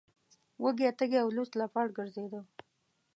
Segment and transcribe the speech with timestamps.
[0.61, 2.39] وږی تږی او لوڅ لپړ ګرځیده.